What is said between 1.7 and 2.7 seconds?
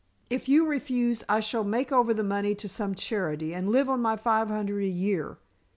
over the money to